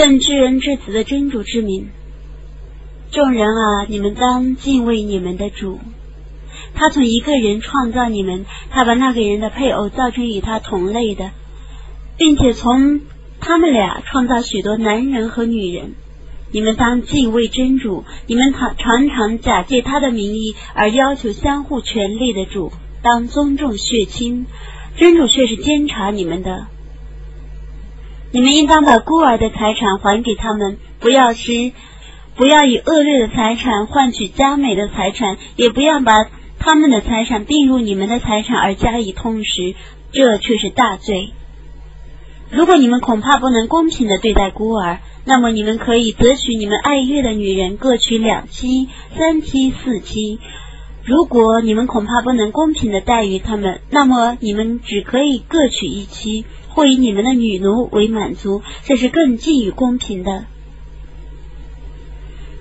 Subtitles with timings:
[0.00, 1.90] 奉知人至此的真主之名，
[3.10, 5.78] 众人啊，你们当敬畏你们的主。
[6.72, 11.32] 他从一个人创造你们，他把那个人的配偶造成与他同类的，
[12.16, 13.02] 并且从
[13.40, 15.92] 他们俩创造许多男人和女人。
[16.50, 22.72] 你们当敬畏真主，你们常常常假借他的名义而要求相互权利的主，
[23.02, 24.46] 当尊重血亲。
[24.96, 26.68] 真主却是监察你们的。
[28.32, 31.72] 你们应当把孤儿的财产还给他们，不要吃，
[32.36, 36.12] 不要以恶劣的财产换取佳美的财产，也不要把
[36.58, 39.74] 他们的财产并入你们的财产而加以痛食，
[40.12, 41.32] 这却是大罪。
[42.50, 50.38] 如果你们恐怕不能公平的对待孤儿，那么你们可以择取你们爱悦的女人，各取两妻、三妻、四妻。
[51.04, 60.46] 如果你们恐怕不能公平的待遇他们，那么你们只可以各取一妻，或以你们的女奴为满足，这是更近于公平的。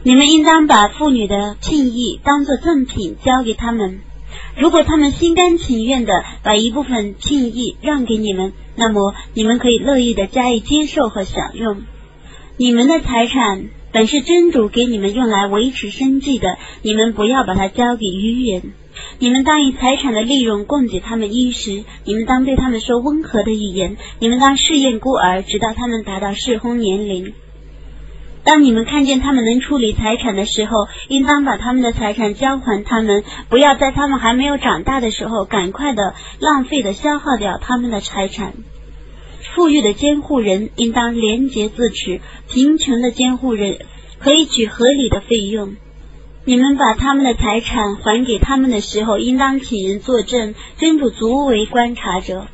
[0.04, 3.99] 你们应当把妇女的聘意当作赠品交给他们。
[4.55, 11.82] 如果他们心甘情愿的把一部分聘意让给你们，那么你们可以乐意的加以接受和享用。
[12.57, 18.73] 你们的财产本是真主给你们用来维持生计的，你们不要把它交给愚人。
[19.19, 27.33] 你们当以财产的利润供给他们衣食，你们当对他们说温和的语言，你们当试验孤儿，直到他们达到适婚年龄。
[28.41, 30.71] 当你们看见他们能处理财产的时候，
[31.09, 38.53] 应当把他们的财产交还他们，不要在他们还没有长大的时候，赶快的浪费的消耗掉他们的财产。
[39.55, 43.79] 富裕的监护人应当廉洁自持，贫穷的监护人
[44.20, 45.75] 可以取合理的费用。
[46.45, 52.48] 你们把他们的财产还给他们的时候，应当请人作证，真主足为观察者。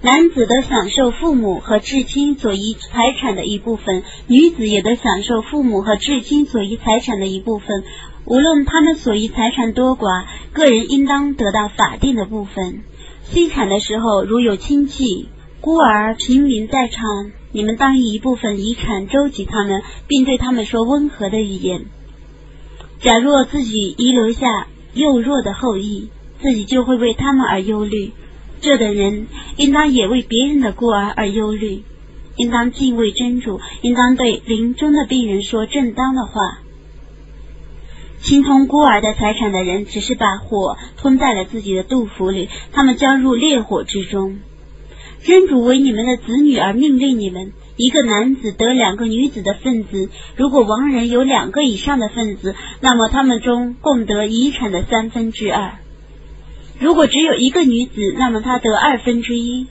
[0.00, 7.84] 男子得享受父母和至亲所遗财产的一部分，女子也得享受父母和至亲所遗财产的一部分。
[8.24, 12.82] 无论他们所遗财产多寡，个人应当得到法定的部分。
[13.24, 15.28] 析产的时候，如有亲戚。
[15.60, 21.86] 孤儿、平民在场，你们当以一部分遗产周济他们，并对他们说温和的语言。
[23.02, 26.08] 假若自己遗留下幼弱的后裔，
[26.40, 28.12] 自己就会为他们而忧虑。
[28.60, 29.26] 这等人
[29.56, 31.82] 应当也为别人的孤儿而忧虑，
[32.36, 36.60] 应当敬畏真主，应当对临终的病人说正当的话。
[38.20, 44.38] 精通孤儿的财产的人，只是把火吞在了自己的肚腹里，他们将入烈火之中。
[45.24, 50.10] 真主为你们的子女而命令你们：一个男子得两个女子的份子。
[50.36, 55.78] 如果亡人有两个以上的份子，那么他们中共得遗产的三分之二；
[56.78, 59.66] 如果只有一个女子，那么他得二分之一。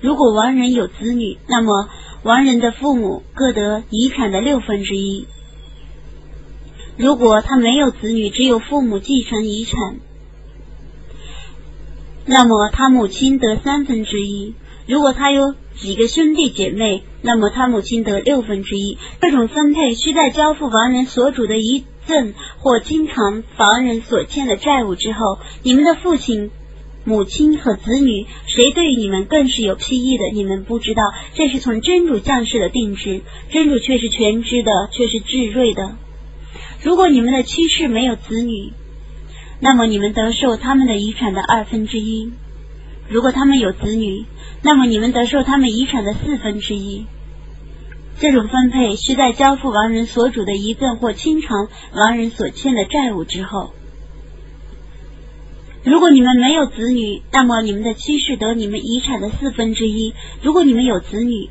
[0.00, 1.88] 如果亡人有子女，那么
[2.22, 5.26] 亡人的父母各得遗产的六分之一；
[6.96, 9.96] 如果他没有子女，只有父母继承遗产，
[12.26, 14.54] 那么他母亲得三分之一。
[14.86, 18.98] 如果他有几个兄弟姐妹，那么他母亲得六分之一。
[19.20, 25.38] 这种分配需在交付亡人所主的遗赠或经常亡人所欠的债务之后。
[25.62, 26.50] 你们的父亲、
[27.04, 30.30] 母亲和子女，谁对你们更是有裨益的？
[30.32, 31.02] 你们不知道，
[31.34, 35.96] 这是从真主降世的定制，真主却是全知的，却是智睿的。
[36.82, 38.72] 如果你们的妻室没有子女，
[39.60, 42.30] 那么你们得受他们的遗产的二分之一；
[43.08, 44.26] 如果他们有子女，
[44.62, 47.06] 那么你们得受他们遗产的四分之一。
[48.20, 53.72] 这种分配需在交付亡人所主的遗赠或清偿亡人所欠的债务之后。
[55.84, 61.48] 如果你们没有子女，那么你们的妻室得你们遗产的四分之一；如果你们有子女，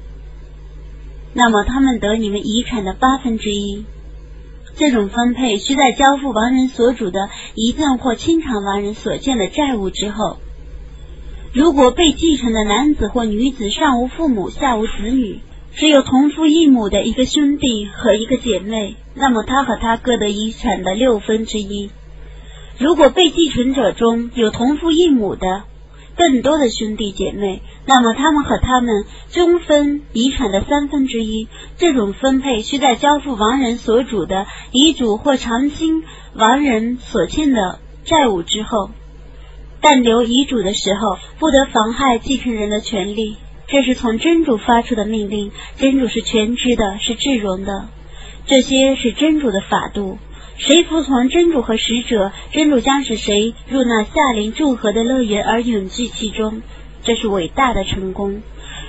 [1.33, 3.85] 那么他们得你们遗产的八分之一。
[4.75, 10.37] 这种分配需在交付亡人所主的遗赠或清偿亡人所欠的债务之后。
[11.53, 15.39] 如果被继承的男子或女子上无父母下无子女，
[15.75, 21.89] 只有同父异母的一个兄弟和一个姐妹，那么他和他各得遗产的六分之一。
[22.77, 25.63] 如果被继承者中有同父异母的
[26.15, 31.47] 更多的兄弟姐妹，那么他们和他们均分遗产的三分之一。
[31.77, 36.03] 这种分配需在交付亡人所主的遗嘱或偿清
[36.35, 38.91] 亡人所欠的债务之后。
[39.81, 43.37] 但留遗嘱的时候，不得妨害继承人的权利。
[43.67, 47.89] 这是从真主发出的命令，真主是全知的，是至荣的。
[48.45, 50.17] 这些是真主的法度。
[50.57, 56.61] 谁服从真主和使者，真主将使谁入那夏林祝贺的乐园而永居其中。
[57.03, 58.41] 这是伟大的成功。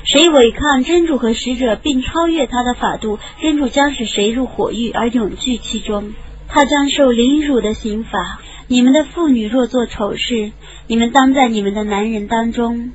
[0.05, 6.15] 谁违抗真主和使者，并超越他的法度，真主将使谁入火狱而永居其中。
[6.49, 8.41] 他将受凌辱的刑罚。
[8.71, 10.53] 你们的妇女若做丑事，
[10.89, 12.93] 你们当在你们的男人当中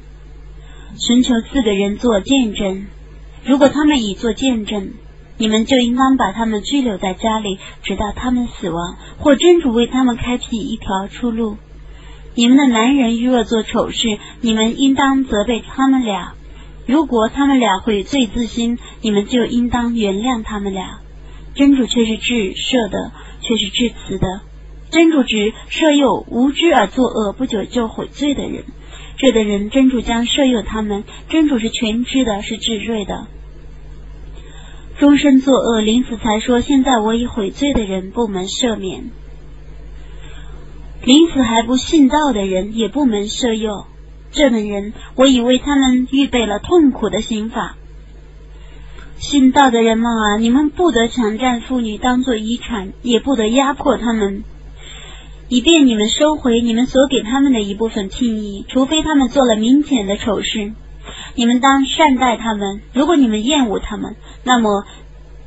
[0.99, 2.85] 寻求四个人做见证。
[3.43, 4.91] 如果他们已做见证，
[5.39, 11.57] 你们就应当把他们拘留在家里，直到他们死亡，或真主为他们开辟一条出路。
[12.35, 16.35] 你们的男人若做丑事，你们应当责备他们俩。
[16.85, 20.99] 如果他们俩悔罪自新，你们就应当原谅他们俩。
[21.55, 23.11] 真主却是至赦的，
[23.41, 24.41] 却是至慈的。
[24.93, 28.63] 真主指赦宥无知而作恶不久就悔罪的人，
[29.17, 31.03] 这的人真主将赦宥他们。
[31.29, 33.25] 真主是全知的，是至睿的。
[34.99, 39.09] 终身作恶，临死才说：“现在我已悔罪的人不门赦免。”
[41.03, 43.87] 临死还不信道的人也不门赦宥。
[44.31, 47.77] 这等人，我已为他们预备了痛苦的刑法。
[49.17, 54.43] 信道的人们啊，你们不得强占妇女当做遗产，也不得压迫他们，
[55.53, 60.73] 以便你们收回你们所给他们的一部分聘益，除非他们做了明显的丑事。
[61.35, 62.81] 你们当善待他们。
[62.91, 64.83] 如果你们厌恶他们，那么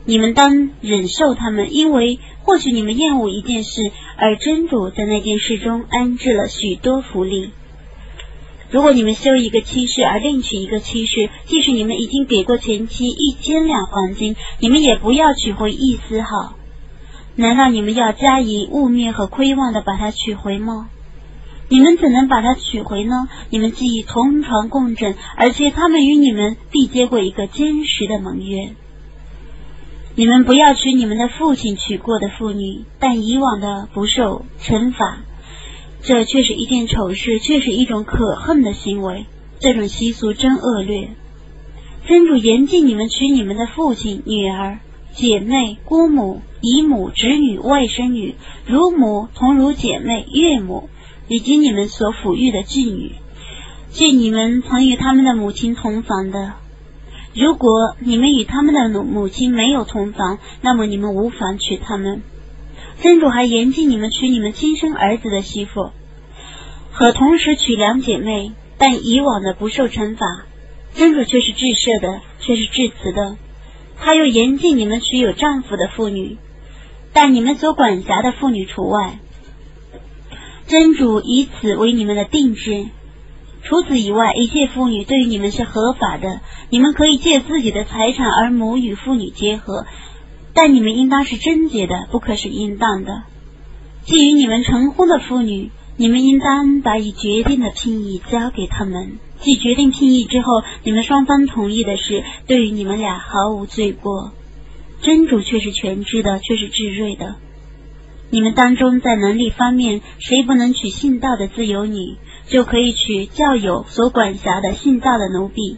[0.04, 7.50] 你们当忍受他们，因为或许你们厌恶一件事，而真主在那件事中安置了许多福利。
[8.70, 16.55] 如果你们休一个妻室而另娶一个妻室，即使你们已经给过前妻一千两黄金，你们也不要取回一丝好。
[17.36, 20.88] 难道你们要加以污蔑和亏望的把它取回吗？
[21.68, 23.28] 你们怎能把它取回呢？
[23.50, 28.70] 你们既已同床共枕，而且他们与你们缔结过一个坚实的盟约。
[30.14, 35.18] 你们不要娶你们的父亲娶过的妇女，但以往的不受惩罚。
[36.02, 39.26] 这却是一件丑事，却是一种可恨的行为。
[39.58, 41.10] 这种习俗真恶劣。
[42.06, 44.78] 真主严禁你们娶你们的父亲、女儿、
[45.12, 48.34] 姐妹、姑母、姨母、侄女、外甥女、
[48.66, 50.88] 乳母、同乳姐妹、岳母，
[51.28, 53.12] 以及你们所抚育的妓女，
[53.90, 56.54] 即你们曾与他们的母亲同房的。
[57.34, 62.22] 如果你们与他们的母亲没有同房，那么你们无法娶他们。
[63.00, 65.92] 真主还严禁你们娶你们亲生儿子的媳妇，
[66.90, 70.26] 和同时娶两姐妹，但以往的不受惩罚。
[70.94, 73.36] 真主却是至赦的，却是至慈的。
[73.98, 76.38] 他又严禁你们娶有丈夫的妇女，
[77.16, 79.18] 但你们所管辖的妇女除外。
[80.66, 82.88] 真主以此为你们的定制。
[83.62, 89.86] 除此以外，一切妇女对于你们是合法的，你们可以借自己的财产而母与妇女结合。
[90.52, 93.22] 但你们应当是贞洁的，不可是淫荡的。
[94.02, 99.18] 基于你们成婚的妇女，你们应当把已决定的聘意交给他们。
[99.40, 104.32] 即决定聘意之后，你们双方同意的事，对于你们俩毫无罪过。
[105.06, 107.36] 真主却是全知的，却是至睿的。
[108.28, 112.16] 你们当中在能力方面，谁不能娶信道的自由女，
[112.48, 115.76] 就可以娶教友所管辖的信道的奴婢。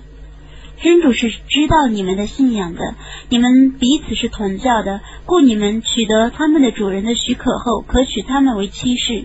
[0.81, 2.95] 真主是知道你们的信仰的，
[3.29, 9.25] 你们彼此是同教的，故你们取得他们的主人的许可后，可娶他们为妻室。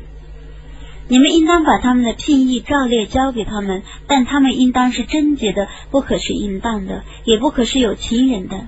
[1.08, 8.68] 你们应当把他们的聘意照列交给他们，但他们应当是贞洁的，不可是淫荡的，也不可是有情人的。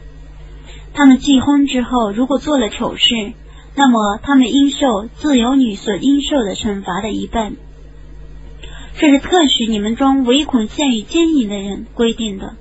[0.95, 3.33] 他们继婚之后，如果做了丑事，
[3.75, 7.57] 那么他们应受自由女所应受的惩罚的一半。
[8.97, 12.55] 这是特许你们中唯恐陷于奸淫的人规定的。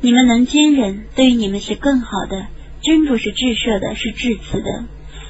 [0.00, 2.46] 你们能坚忍，对于你们是更好的。
[2.82, 4.84] 真主是至赦的，是至慈的。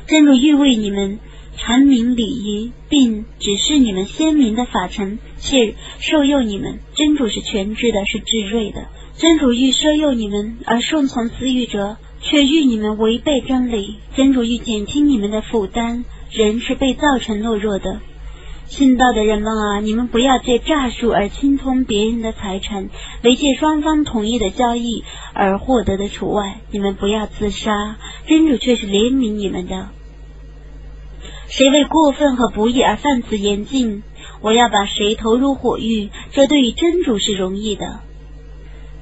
[0.06, 1.18] 真主欲为你们
[1.58, 6.78] 阐明礼仪，并指示你们鲜明的法程，且受诱你们。
[6.94, 8.86] 真主是全知的，是至睿的。
[9.18, 13.96] 真主欲收诱你们而顺从私欲者，却欲你们违背真理。
[14.14, 18.00] 真主欲减轻你们的负担，人是被造成懦弱的。
[18.66, 22.90] 信道的人们啊，你们不要借诈术而侵吞别人的财产，
[23.22, 26.60] 为借双方同意的交易而获得的除外。
[26.70, 27.96] 你们不要自杀，
[28.26, 29.88] 真主却是怜悯你们的。
[31.48, 34.02] 谁为过分和不义而犯此严禁，
[34.42, 36.10] 我要把谁投入火狱。
[36.32, 38.00] 这对于真主是容易的。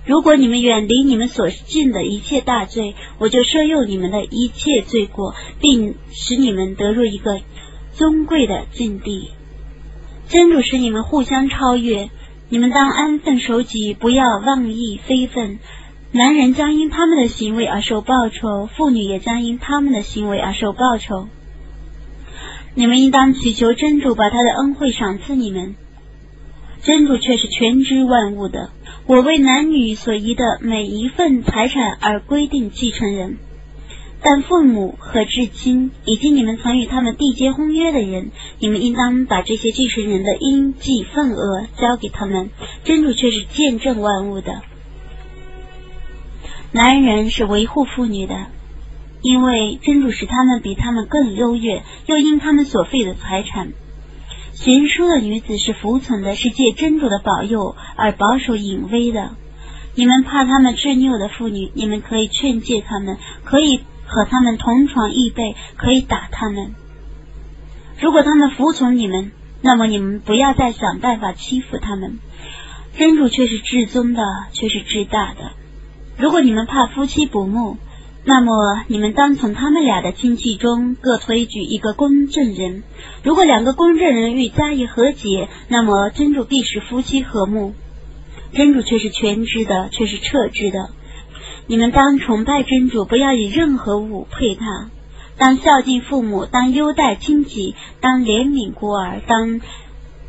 [0.06, 7.40] 如果你们远离你们所尽的一切大罪，我就赦宥你们的一切罪过，并使你们得入一个
[7.94, 9.30] 尊贵的境地。
[10.28, 12.10] 真主使你们互相超越，
[12.48, 15.58] 你们当安分守己，不要妄议非分。
[16.12, 21.28] 男人将因他们的行为而受报酬，妇女也将因他们的行为而受报酬。
[22.74, 25.74] 你们应当祈求真主把他的恩惠赏赐你们。
[26.82, 28.70] 真主却是全知万物的，
[29.06, 33.36] 我为男女所遗的每一份财产而规定继承人。
[34.22, 42.48] 但父母和至亲以及你们曾与他们缔结婚约的人，你们应当把这些继承人的应计份额交给他们。
[42.84, 44.62] 真主却是见证万物的。
[46.72, 48.46] 男人是维护妇女的，
[49.20, 53.74] 因为真主使他们比他们更优越，又因他们所废的财产。
[54.54, 59.36] 贤淑的女子是服从的，是借真主的保佑而保守隐微的。
[59.94, 63.80] 你们怕他们执拗的妇女，你们可以劝诫他们，可以。
[64.06, 66.74] 和他们同床异被，可以打他们。
[67.98, 69.32] 如果他们服从你们，
[69.62, 72.18] 那么你们不要再想办法欺负他们。
[72.98, 75.52] 真主却是至尊的，却是至大的。
[76.18, 77.78] 如果你们怕夫妻不睦，
[78.26, 82.82] 那么你们当从他们俩的亲戚中各推举一个公证人。
[83.22, 87.74] 如果两个公证人欲加以和解，那么真主必使夫妻和睦。
[88.54, 90.90] 真主却是全知的，却是彻知的。
[91.66, 94.90] 你们当崇拜真主，不要以任何物配他；
[95.36, 99.60] 当孝敬父母，当优待亲戚，当怜悯孤儿，当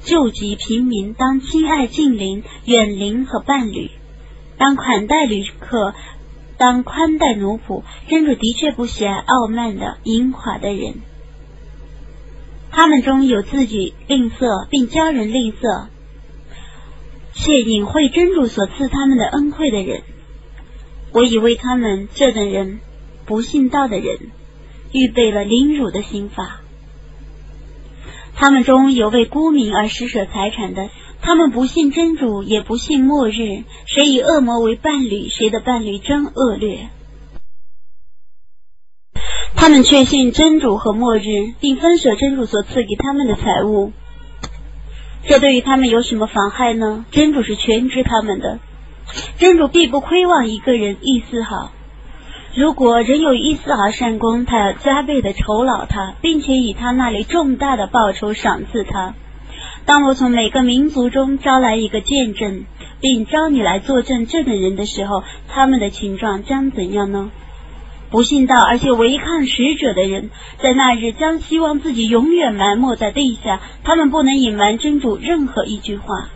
[0.01, 3.91] 救济平民，当亲爱近邻、远邻和伴侣，
[4.57, 5.93] 当款待旅客，
[6.57, 7.83] 当宽待奴仆。
[8.07, 10.95] 真主的确不喜爱傲慢的、淫垮的人。
[12.71, 15.88] 他们中有自己吝啬，并教人吝啬，
[17.33, 20.03] 且隐晦真主所赐他们的恩惠的人。
[21.13, 22.79] 我已为他们这等人
[23.25, 24.17] 不信道的人
[24.91, 26.59] 预备了凌辱的刑罚。
[28.35, 30.89] 他们中有为孤名而施舍财产的，
[31.25, 33.63] 他们不信真主，也不信末日。
[33.88, 36.89] 谁以恶魔为伴侣，谁的伴侣真恶劣。
[39.55, 41.24] 他们确信真主和末日，
[41.60, 43.91] 并分舍真主所赐给他们的财物。
[45.24, 47.08] 这对于他们有什么妨害呢？
[47.10, 48.60] 真主是全知他们的。
[49.39, 51.72] 真主必不亏望一个人一丝好。
[52.53, 59.15] 如果人有一丝毫善功，他要加倍的酬劳他，并且以他那里重大的报酬赏赐他。
[59.85, 62.65] 当我从每个民族中招来一个见证，
[63.01, 67.29] 并招你来作证这等人的时候，他们的情状将怎样呢？
[68.09, 73.59] 不信道而且违抗使者的人，在那日将希望自己永远埋没在地下。
[73.83, 76.29] 他们不能隐瞒真主任何一句话。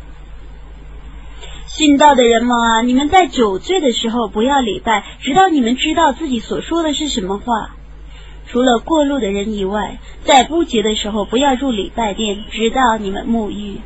[1.68, 7.76] 信道的人们啊，你们在酒醉的时候不要礼拜，直到你们知道自己所说的是什么话。
[8.50, 13.78] 除了过路的人以外，在不洁的时候不要入礼拜殿，直到你们沐浴。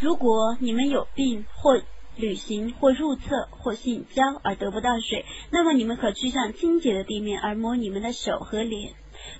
[0.00, 1.80] 如果你们有病或
[2.16, 8.94] 旅行或入厕或性交而得不到水，那么你们可去向清洁的地面而摸你们的手和脸。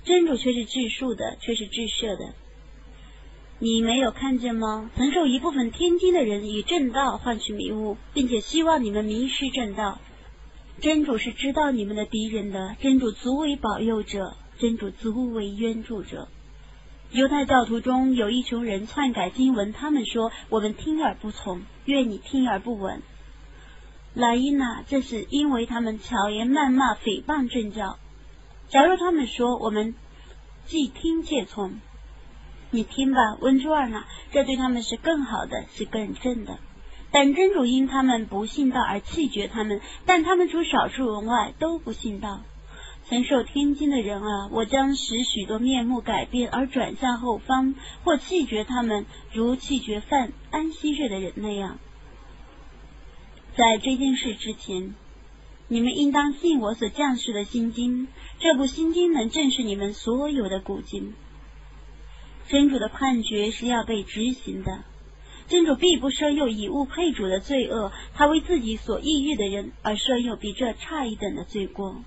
[0.05, 2.33] 真主却是治术的，却是治赦的。
[3.59, 4.89] 你没有看见吗？
[4.95, 9.99] 曾受一部分天经的人以正道换取迷雾，并且希望你们迷失正道。
[10.83, 16.27] 真主是知道你们的敌人的，真主足为保佑者，真主足为援助者。
[17.09, 23.01] 犹太教徒中有一群人篡改经文，他们说我们听而不从，愿你听而不闻。
[24.13, 27.97] 莱伊娜，这是因为他们巧言谩骂、诽谤正教。
[28.67, 29.95] 假如他们说我们
[30.65, 31.79] 既听且从。
[32.71, 34.05] 你听吧，温珠尔娜？
[34.33, 36.59] 这对他们是更好的，是更正的。
[37.13, 42.41] 但真主因他们不信道而弃绝他们，但他们除少数人外都不信道。
[43.05, 51.77] 曾受天经的人啊，我将使许多面目改变而转向后方，或弃绝他们，如弃绝犯安息日的人那样。
[53.55, 54.95] 在这件事之前，
[55.67, 58.07] 你们应当信我所降世的心经。
[58.39, 61.13] 这部心经能证实你们所有的古经。
[62.47, 64.83] 真主的判决是要被执行的，
[65.49, 71.97] 真主必不赦宥以物配主的罪恶，他为自己所抑郁的人而赦宥比这差一等的罪过。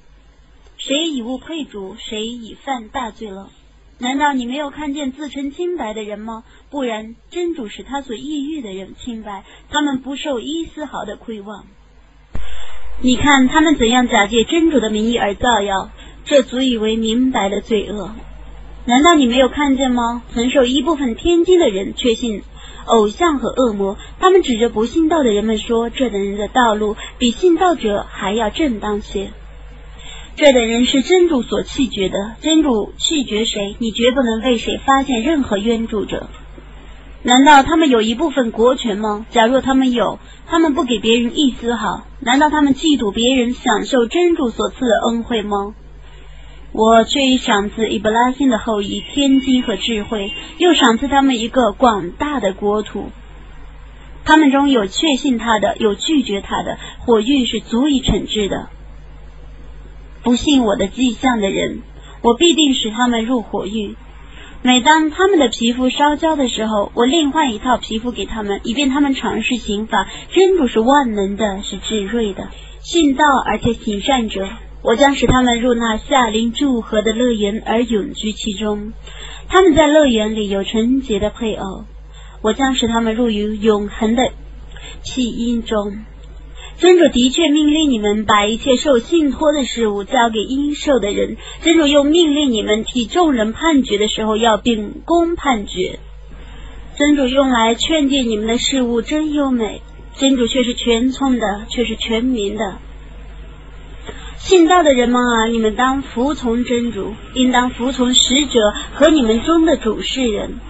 [0.79, 3.51] 谁以物配主，谁已犯大罪了。
[3.99, 6.45] 难道你没有看见自称清白的人吗？
[6.69, 11.65] 不然，真主使他所抑郁的人清白，他们不受一丝毫的亏望。
[13.01, 15.91] 你看他们怎样假借真主的名义而造谣，
[16.25, 18.15] 这足以为明白的罪恶。
[18.85, 20.23] 难道你没有看见吗？
[20.35, 22.43] 曾受一部分天经的人确信
[22.87, 29.31] 偶像和恶魔，他们指着不信道的人们说：“这等人的道路比信道者还要正当些。”
[30.37, 36.29] 这等人是真主所弃绝的，真主弃绝谁，你绝不能为谁发现任何冤助者。
[37.23, 39.27] 难道他们有一部分国权吗？
[39.31, 42.07] 假若他们有，他们不给别人一丝好。
[42.21, 45.75] 难道他们嫉妒别人享受真主所赐的恩惠吗？
[46.79, 53.09] 我却已赏赐伊布拉辛的后裔天机和智慧，又赏赐他们一个广大的国土。
[54.27, 58.69] 他们中有确信他的，有拒绝他的，火狱是足以惩治的。
[60.23, 61.81] 不信我的迹象的人，
[62.21, 63.97] 我必定使他们入火狱。
[64.61, 70.07] 每当他们的皮肤烧焦的时候，我另换一套皮肤给他们，以便他们尝试刑法。
[70.31, 72.49] 真不是万能的，是智慧的，
[72.83, 74.47] 信道而且行善者。
[74.87, 78.93] 我将使他们入那夏林祝河的乐园而永居其中。
[79.49, 81.85] 他们在乐园里有纯洁的配偶。
[82.41, 84.31] 我将使他们入于永恒的
[85.03, 86.05] 弃婴中。
[86.79, 91.37] 真主的确命令你们把一切受信托的事物交给应受的人。
[91.63, 95.99] 真主又命令你们替众人判决的时候要秉公判决。
[96.95, 99.83] 真主用来劝诫你们的事物真优美。
[100.15, 102.79] 真主却是全聪的，却是全民的。
[104.47, 108.61] 信道的人们啊，你们当服从真主，应当服从使者
[108.95, 110.61] 和你们中的主事人。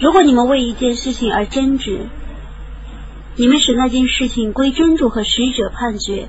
[0.00, 2.06] 如果你们为一件事情而争执，
[3.36, 6.28] 你们使那件事情归真主和使者判决。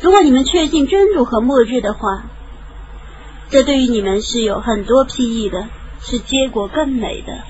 [0.00, 2.24] 如果你们确信真主和末日的话，
[3.50, 5.66] 这对于你们是有很多裨益的，
[6.00, 7.40] 是结果更美的。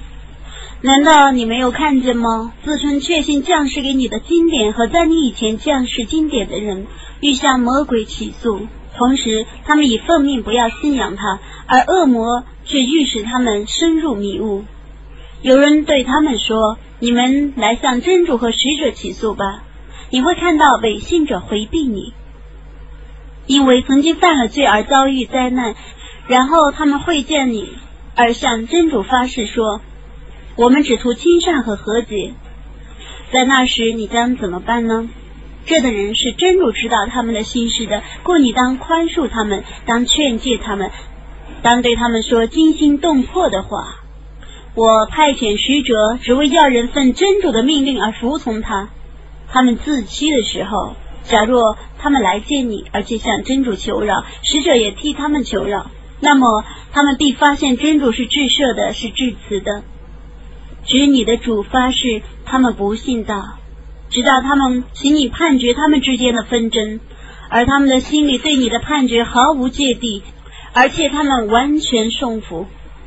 [0.82, 2.52] 难道你没有看见吗？
[2.64, 6.86] 自称确信降世给你的经典和在你以前降世经典的人，
[7.20, 14.64] 欲向魔鬼起诉，同时他们以奉命不要信仰他，而恶魔却欲使他们深入迷雾。
[15.40, 16.78] 有人对他们说。
[17.04, 19.64] 你们来向真主和使者起诉吧，
[20.10, 22.12] 你会看到违信者回避你，
[23.48, 25.74] 因为曾经犯了罪而遭遇灾难，
[26.28, 27.68] 然后他们会见你，
[28.14, 29.80] 而向真主发誓说
[30.56, 32.34] ：“我们只图亲善和和解。”
[33.32, 35.08] 在那时，你将怎么办呢？
[35.64, 40.90] 这等人是真主知道他们的心事的，故你当宽恕他们，当劝诫他们，
[41.62, 44.00] 当对他们说惊心动魄的话。
[44.74, 48.88] 我派遣使者，只为要人奉真主的命令而服从他。
[49.48, 55.90] 他们自欺的时候，假若他们来见你，而且向真主求饶，使者也替他们求饶，
[56.20, 59.84] 那么他们必发现真主是至赦的，是至慈的。
[60.84, 63.42] 指你的主发誓，他们不信道，
[64.10, 67.00] 直到他们请你判决他们之间的纷争，
[67.48, 70.22] 而他们的心里对你的判决毫无芥蒂，
[70.72, 72.66] 而且他们完全顺服。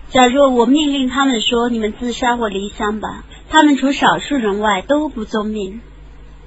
[0.10, 5.82] 假若我命令他们说：“你们自杀或离乡吧。”他们除少数人外都不遵命。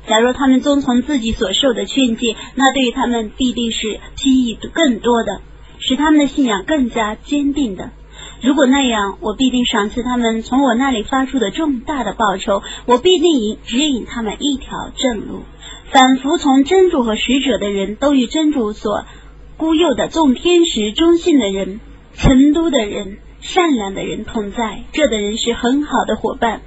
[0.06, 5.40] 假若他们遵从自己所受的劝诫，那对于他们必定是裨益更多的，
[5.80, 7.90] 使他们的信仰更加坚定的。
[8.40, 12.62] 如果那样，我必定赏赐他们从我那里发出的重大的报酬。
[12.86, 15.42] 我必定引指引他们一条正路。
[15.90, 19.04] 反服从真主和使者的人都与真主所
[19.56, 21.80] 孤幼的众天使忠信的人、
[22.14, 23.18] 成都的人。
[23.40, 26.60] 善良的人同在，这等人是很好的伙伴。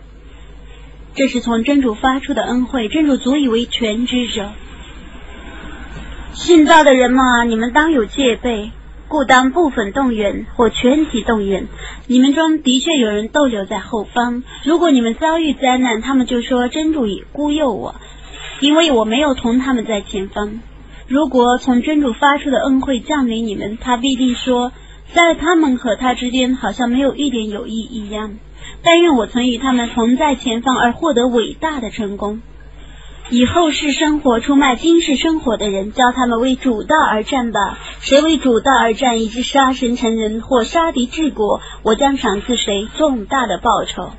[1.16, 4.52] 这是从真主发出的恩惠，真主足以为全知者。
[6.32, 8.72] 信道的人嘛，你们当有戒备，
[9.12, 11.68] 故当部分动员或全体动员。
[12.08, 14.44] 你们中的确有人逗留在后方。
[14.64, 17.96] 如果你们遭遇灾难，他们就说真主已孤佑我，
[18.62, 20.62] 因为我没有同他们在前方。
[21.08, 24.72] 如果从真主发出的恩惠降临你们，他必定说。
[25.14, 28.36] 在他们和他之间，好像没有一点友谊一样。
[28.82, 32.42] 但愿我曾与他们同在前方，而获得伟大的成功。
[33.30, 37.78] 以后世生活出卖今世生活的人，教他们为主道而战吧。
[38.02, 44.12] 谁为主道而战，以致杀神成人或杀敌治国，我将赏赐谁重大的报酬。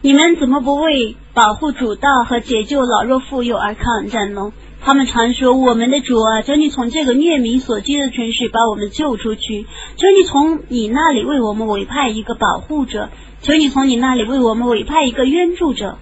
[0.00, 4.52] 你们怎么不为保护主道和解救老弱妇幼而抗战呢？
[4.82, 9.64] 他们常说：“我们的主啊，求你从这个虐民所居的城市把我们救出去；
[9.96, 13.08] 求你从你那里为我们委派一个保护者；
[13.42, 15.98] 求你从你那里为我们委派一个援助者。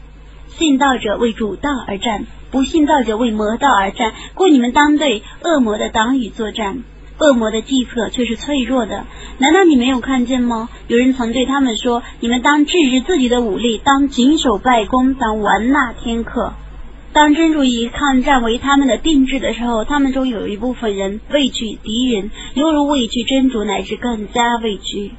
[0.49, 4.13] 信道者为主道而战，不信道者为魔道而战。
[4.35, 6.85] 故你们当对恶魔的党羽作战，
[7.19, 9.07] 恶魔的计策却是脆弱的。
[9.39, 10.69] 难道你没有看见吗？
[10.87, 16.55] 有人曾对他们说：你们当制止自己的武力，当谨守拜功，当玩纳天课。”
[17.15, 25.13] 当真主以抗战为他们的定制的时候，他们中有一部分人畏惧敌人，犹如畏惧真主，乃至更加畏惧。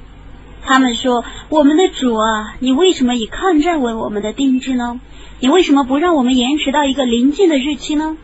[0.66, 5.00] 他们说：“我们的主啊，你为什么以抗战为我们的定制呢？
[5.40, 8.18] 你为什么不让我们延迟到一个临近的日期呢？”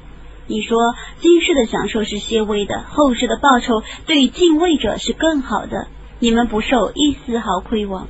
[0.48, 0.78] 你说
[1.22, 5.88] ：“今世的享受是些微的，后世的报酬对敬畏者是更好的。
[6.20, 8.08] 你们不受一丝毫亏枉。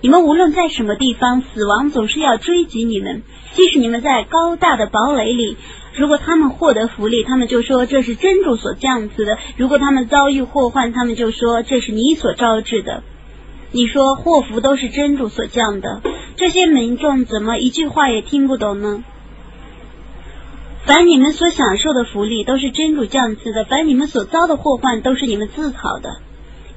[0.00, 3.22] 你们无论在什么地方，死亡总是要追击你们。”
[3.56, 5.56] 即使你们在高大的堡垒里，
[5.96, 13.02] 如果他们获得福利，他们就说这是真主所降赐的；如果他们遭遇祸患，他们就说这是你所招致的。
[13.72, 16.02] 你说祸福都是真主所降的，
[16.36, 19.04] 这些民众怎么一句话也听不懂呢？
[20.84, 26.20] 凡你们所享受的福利都是真主降赐的，凡你们所遭的祸患都是你们自讨的。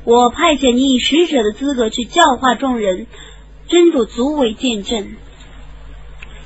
[0.04, 3.06] 我派遣你以使者的资格去教化众人，
[3.68, 5.10] 真主足为见证。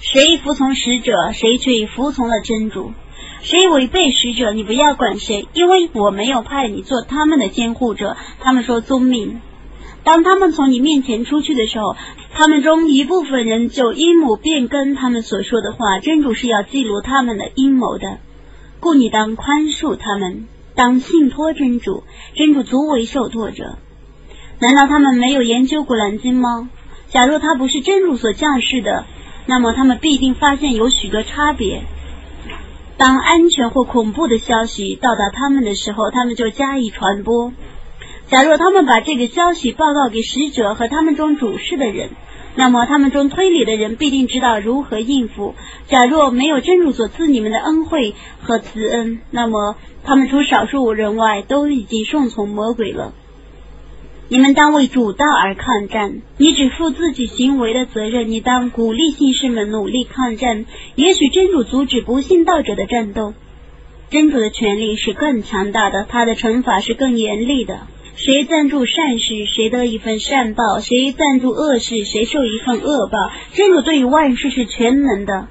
[0.01, 2.91] 谁服从使者，谁却服从了真主；
[3.41, 8.17] 谁违背使者，你不要管谁，因为我没有派你做他们的监护者。
[8.41, 9.39] 他们说遵命。
[10.03, 11.95] 当他们从你面前出去的时候，
[12.33, 15.99] 他们中一部分人就阴谋变更他们所说的话。
[15.99, 18.19] 真主是要记录他们的阴谋的，
[18.79, 22.03] 故你当宽恕他们，当信托真主，
[22.35, 23.77] 真主足为受托者。
[24.59, 26.69] 难道他们没有研究古兰经吗？
[27.09, 29.05] 假若他不是真主所降世的，
[29.45, 31.83] 那么他们必定发现有许多差别。
[32.97, 37.53] 当安全或恐怖的消息到达他们的时候，他们就加以传播。
[38.33, 42.09] 假若他们把这个消息报告给使者和他们中主事的人，
[42.55, 45.53] 那么他们中推理的人必定知道如何应付。
[45.87, 53.13] 假若没有真主所赐你们的恩惠和慈恩，那么他们除少数人外都已经顺从魔鬼了。
[54.29, 58.31] 你们当为主道而抗战，你只负自己行为的责任。
[58.31, 60.65] 你当鼓励信士们努力抗战。
[60.95, 63.35] 也许真主阻止不信道者的战斗，
[64.09, 67.81] 真主的权力是更强大的，他的惩罚是更严厉的。
[68.15, 73.17] 谁赞助善事，谁得一份善报；谁赞助恶事，谁受一份恶报。
[73.53, 75.47] 真主对于万事是全能的。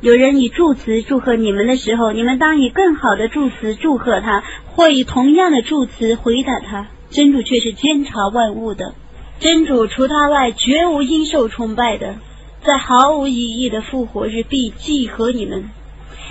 [0.00, 6.86] 有人以祝词祝贺你们的时候，你们当以更好的祝词祝贺他，或以同样的祝词回答他。
[7.10, 8.94] 真主却是监察万物的。
[9.40, 12.16] 真主除他外绝无应受崇拜的，
[12.64, 15.70] 在毫无意义的复活日必祭和你们。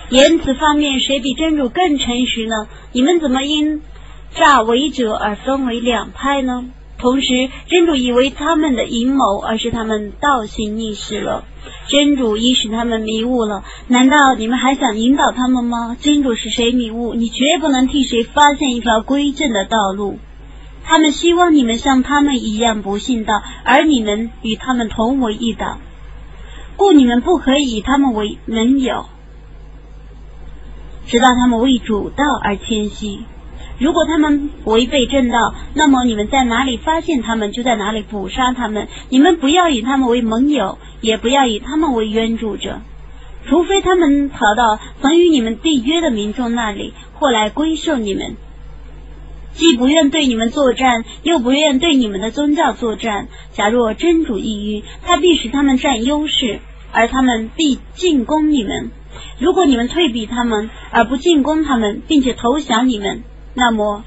[0.10, 2.67] 言辞方面，谁比真主更诚实呢？
[2.91, 3.82] 你们怎么因？
[4.35, 6.65] 诈伪者而分为两派呢？
[6.97, 11.43] 同时，真主以为他们的阴谋，而是他们倒行逆施了。
[11.87, 15.97] 真主已使他们迷雾了，难道你们还想引导他们吗？
[15.99, 20.17] 真主使谁迷雾，你绝不能替谁发现一条归正的道路。
[20.85, 25.79] 他们希望你们像他们一样不信道，而你们与他们同为一党，
[26.77, 29.05] 故你们不可以以他们为盟友，
[31.05, 33.19] 直到他们为主道而谦虚。
[33.83, 38.87] 如果他们违背正道，那么你们在哪里发现他们，就在哪里捕杀他们。
[39.09, 42.79] 你们不要以他们为盟友，也不要以他们为援助者，
[43.45, 48.37] 除非他们逃到曾与你们缔约的民众那里，或来归顺你们。
[49.51, 53.27] 既不愿对你们作战，又不愿对你们的宗教作战。
[53.51, 56.61] 假若真主抑郁，他必使他们占优势，
[56.93, 58.91] 而他们必进攻你们。
[59.39, 63.23] 如果你们退避他们，而不进攻他们，并且投降你们。
[63.53, 64.03] 那么，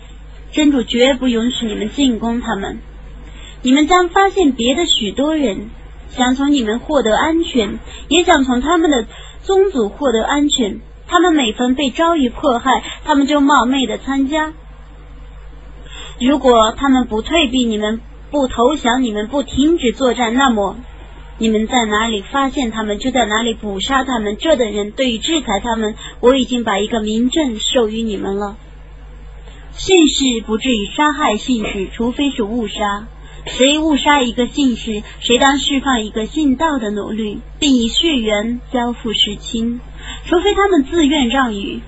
[0.53, 2.79] 真主绝不允许你们进攻他们。
[3.63, 5.71] 你们将发现别的许多人
[6.11, 7.79] 想从你们获得安全，
[8.09, 9.07] 也想从他们的
[9.43, 10.81] 宗族获得安全。
[11.09, 14.53] 他们每逢被遭遇迫害，他们就冒昧的参加。
[16.21, 20.77] 如果他们不退避，你们不投降，你们不停止作战，那么
[21.39, 24.37] 你们在哪里发现他们，就在哪里捕杀他们。
[24.37, 28.57] 这等人对于制裁他们，我已经把一个明证授予你们了。
[29.77, 33.07] 信士不至于杀害信士，除非是误杀。
[33.45, 39.81] 谁误杀一个信士，谁当释放一个信道的奴隶，并以血缘交付世亲，
[40.25, 41.81] 除非他们自愿让与。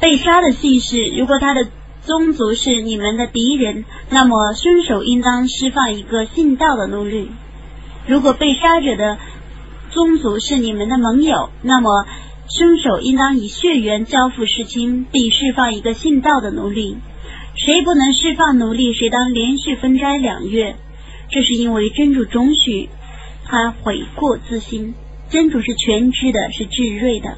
[0.00, 1.66] 被杀的信士，如果他的
[2.02, 7.26] 宗族是你们的敌人，那么凶手应当释放一个信道的奴隶；
[8.06, 9.18] 如果被杀者的
[9.90, 12.06] 宗族是你们的盟友，那么。
[12.48, 16.96] 凶手应当以血缘交付世亲，并释放一个信道的奴隶。
[17.54, 20.76] 谁不能释放奴隶，谁当连续分斋两月。
[21.30, 22.88] 这是因为真主准许
[23.44, 24.94] 他悔过自新。
[25.28, 27.36] 真主是全知的，是智睿的。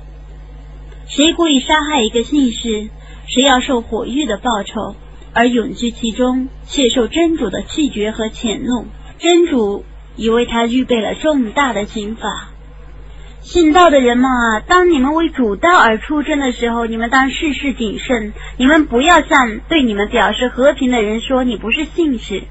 [1.09, 2.89] 谁故意杀害一个信士，
[3.27, 4.95] 谁要受火狱的报酬，
[5.33, 8.87] 而永居其中，且受真主的气绝和谴怒。
[9.19, 12.51] 真主已为他预备了重大的刑罚。
[13.43, 18.33] 信道的人们啊，当你们为主道而出征的时候，你们当事事谨慎。
[18.59, 22.43] 你们不要向对你们表示和平的人说你不是信士。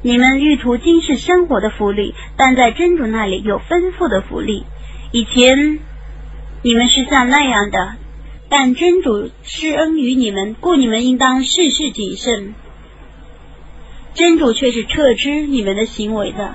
[0.00, 4.64] 你们欲图今世生活的福利，但在真主那里有丰富的福利。
[5.10, 5.80] 以前
[6.62, 7.96] 你们是像那样的，
[8.48, 12.54] 但真主施恩于你们，故你们应当事事谨慎。
[14.14, 16.54] 真主却是撤知你们的行为的。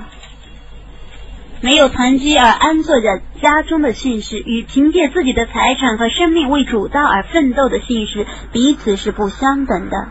[1.63, 10.09] 没有囤积而安坐在家中的信士，与凭借自己的财产和生命为主道而奋斗的信士，彼此是不相等的。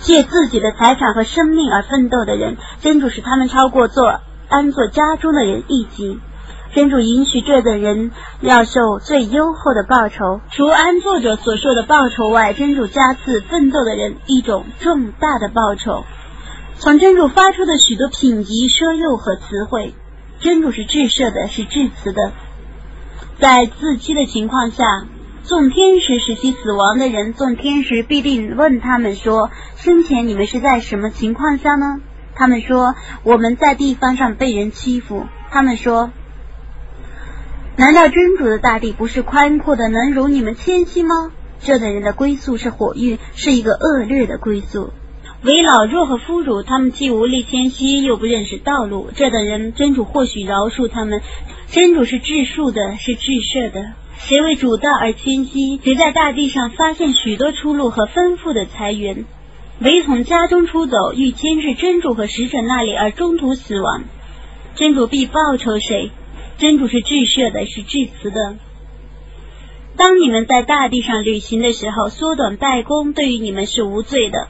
[0.00, 6.20] 借自己的财产和生命而奋斗的人，真主使他们超过做安坐家中的人一级。
[6.74, 8.10] 真主允许这等人
[8.42, 16.04] 要受最优厚的报酬，除安坐者所受的报酬外，真主加赐奋斗的人一种重大的报酬。
[16.78, 19.94] 从真主发出的许多品级、奢诱和词汇，
[20.40, 22.32] 真主是至赦的，是至慈的。
[23.38, 25.06] 在自欺的情况下，
[25.44, 32.00] 众天使使其死亡的人，众天使必定问他们说：“生前你们是在什么情况下呢？”
[32.34, 32.94] 他们说
[33.24, 36.10] ：“我们在地方上被人欺负。”他们说。
[37.78, 41.30] 难道真主的大地不是宽阔的，能容你们迁徙吗？
[41.60, 44.92] 这等人的归宿是火域，是一个恶劣的归宿。
[45.46, 49.10] 为老弱和俘虏，他们既无力迁徙，又不认识道路。
[49.14, 51.22] 这等人，真主或许饶恕他们。
[51.68, 53.92] 真主是治数的，是治设的。
[54.18, 55.78] 谁为主道而迁徙？
[55.84, 59.24] 谁在大地上发现许多出路和丰富的财源？
[59.78, 64.02] 唯从家中出走，欲迁至真主和使者那里而中途死亡，
[64.74, 66.10] 真主必报酬谁？
[66.58, 68.56] 真主是至赦的，是至慈的。
[69.96, 74.48] 当你们在大地上旅行的时候，缩短拜功对于你们是无罪的。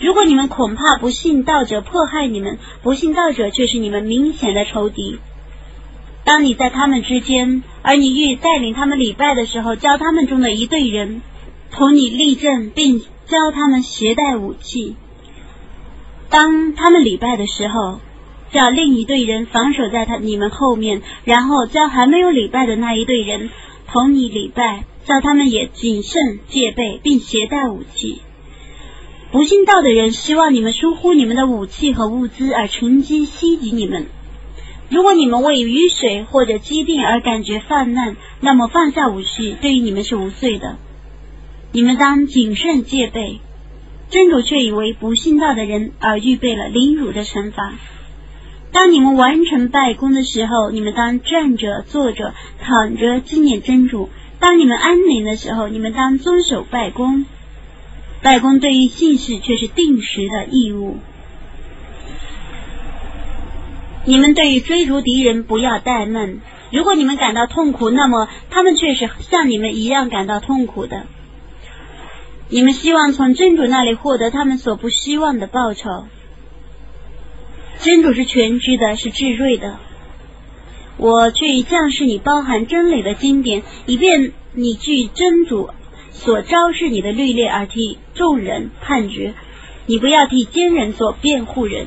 [0.00, 5.18] 如果你们恐怕不信道者迫害你们，不信道者却是你们明显的仇敌。
[6.24, 11.22] 当你在他们之间，而你欲带领他们礼拜的时候，教他们中的一队人
[11.70, 14.96] 同你立正，并教他们携带武器。
[16.28, 18.00] 当他们礼拜的时候。
[18.50, 23.50] 叫另一队人防守在他你们后面，然后叫还没有礼拜的那一队人
[23.86, 28.22] 同你礼拜，叫他们也谨慎戒备，并携带武器。
[29.30, 34.06] 不信道的人希望你们疏忽你们的武器和物资，而乘机袭击你们。
[34.88, 40.76] 如果你们为雨水或者疾病而感觉泛滥，那么放下武器对于你们是无罪的。
[41.72, 43.40] 你们当谨慎戒备。
[44.10, 47.74] 真主却以为不信道的人而预备了凌辱的惩罚。
[48.72, 54.08] 当你们完成拜功的时候，你们当站着、坐着、躺着纪念真主；
[54.40, 57.26] 当你们安宁的时候，你们当遵守拜功。
[58.22, 60.98] 拜功对于信士却是定时的义务。
[64.04, 66.40] 你们对于追逐敌人不要怠慢。
[66.70, 71.06] 如果你们感到痛苦，那么他们却是像你们一样感到痛苦的。
[72.48, 76.06] 你们希望从真主那里获得他们所不希望的报酬。
[77.78, 79.78] 真主是全知的，是智睿的。
[80.96, 85.70] 我却以降示你包含真理的经典，以便你据真主
[86.18, 89.34] 所昭示你的律例而替众人判决。
[89.86, 91.86] 你不要替奸人做辩护人，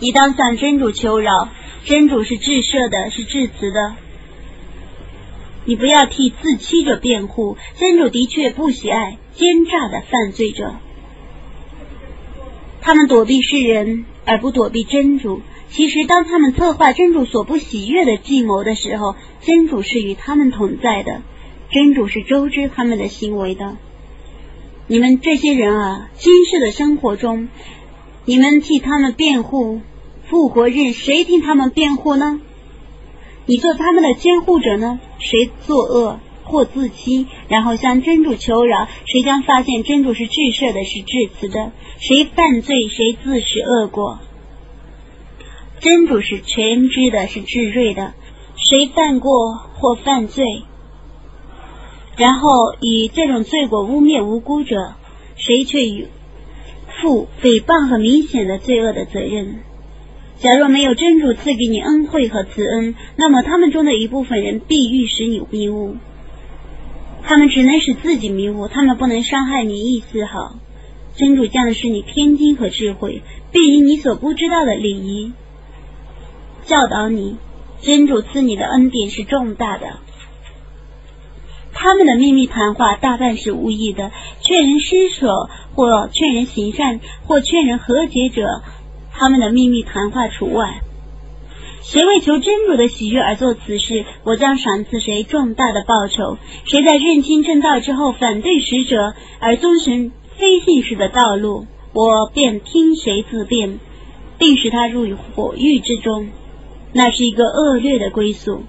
[0.00, 1.48] 你当向真主求饶。
[1.84, 3.94] 真主是至赦的，是至慈的。
[5.64, 10.74] 你不要替自欺者辩护，真主的确不喜爱奸诈的犯罪者。
[12.80, 14.04] 他们躲避世人。
[14.26, 15.42] 而不躲避真主。
[15.68, 21.20] 其实，当他们策划真主所不喜悦的计谋的时候，真主是与他们同在的。
[21.74, 23.76] 真主是周知他们的行为的。
[24.86, 27.48] 你们这些人啊，今世的生活中，
[28.24, 29.80] 你们替他们辩护，
[30.28, 32.40] 复活日谁替他们辩护呢？
[33.46, 35.00] 你做他们的监护者呢？
[35.18, 36.20] 谁作恶？
[36.44, 44.20] 或自欺，然后向真主求饶，谁将发现真主是至赦的，是至慈的；谁犯罪，谁自食恶果。
[45.80, 48.14] 真主是全知的，是至睿的。
[48.56, 50.62] 谁犯过或犯罪，
[52.16, 52.48] 然后
[52.80, 54.94] 以这种罪过污蔑无辜者，
[55.36, 56.06] 谁却与
[57.00, 59.60] 负诽谤和明显的罪恶的责任。
[60.38, 65.96] 假若没有真主赐给你恩惠和慈恩，那么他们中的一部分人必欲使你迷雾。
[67.22, 70.56] 他们只能使自己迷雾，他们不能伤害你一丝毫。
[71.16, 75.32] 真主降的是你天经和智慧，并以你所不知道的礼仪
[76.66, 77.36] 教导你。
[77.80, 80.00] 真主赐你的恩典是重大的。
[81.84, 88.62] 他们的秘密谈话大半是无意的，劝人施舍或劝人行善或劝人和解者，
[89.12, 90.80] 他们的秘密谈话除外。
[91.82, 96.38] 谁为求真主的喜悦而做此事，我将赏赐谁重大的报酬。
[96.64, 103.78] 谁在认清正道之后反对使者而遵循非信使的道路，我便听谁自辩，
[104.38, 106.28] 并使他入于火狱之中。
[106.94, 108.62] 那是一个恶劣的归宿。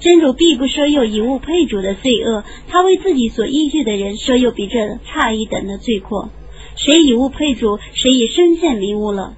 [0.00, 6.30] 真主必不赦宥以物配主的罪恶，他为自己所依据的人赦宥比这差一等的罪过。
[6.74, 9.34] 谁以物配主，谁已深陷迷雾了。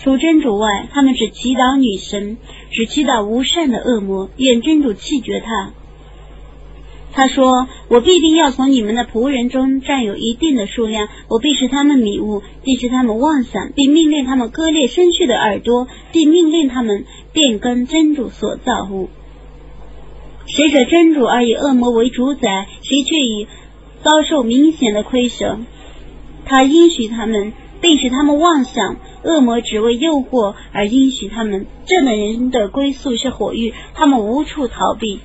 [0.00, 2.36] 除真主外，他们只祈祷女神，
[2.70, 5.72] 只祈祷无善的恶魔，愿真主弃绝他。
[7.12, 19.10] 他说：“我必定要从你们的仆人中占有一定的数量，我必使他们迷雾，必使他们妄想，并命令他们割裂生畜的耳朵，并命令他们变更真主所造物。
[20.54, 23.48] 谁者真主而以恶魔为主宰，谁却以
[24.02, 25.64] 遭受明显的亏损。
[26.44, 28.96] 他应许他们，并使他们妄想。
[29.24, 31.66] 恶魔只为诱惑而应许他们。
[31.86, 35.20] 这等人的归宿是火狱，他们无处逃避。”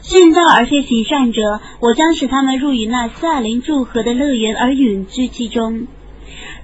[0.00, 5.86] 信道而且行善者，我将使他们入于那萨林祝贺的乐园而永居其中。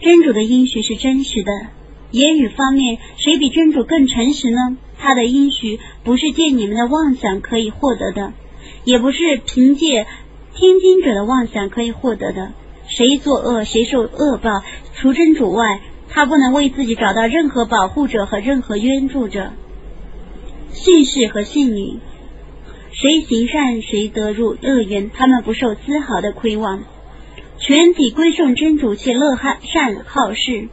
[0.00, 1.52] 真主的应许是真实的。
[2.10, 4.78] 言语方面，谁比真主更诚实呢？
[4.98, 8.32] 他的应许不是借你们的妄想可以获得的，
[8.84, 10.06] 也不是凭借
[10.54, 12.52] 听经者的妄想可以获得的。
[12.86, 14.62] 谁作恶，谁受恶报。
[14.94, 19.52] 除真主外，他不能为自己找到任何保护者和任何援助者。
[20.70, 21.98] 信士和信女。
[22.92, 26.84] 谁行善，谁得入乐园，他们不受丝毫的亏望。
[27.58, 30.68] 全体归顺真主，且乐善好事，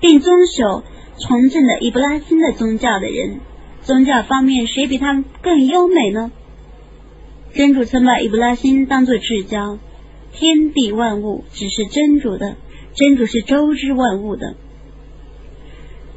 [0.00, 0.82] 并遵守
[1.18, 3.40] 从政的伊布拉辛的宗教的人，
[3.88, 6.30] 宗教方面谁比他们更优美呢？
[7.54, 9.78] 真主曾把伊布拉辛当作至交，
[10.30, 12.56] 天地万物只是真主的，
[12.92, 14.56] 真主是周知万物的。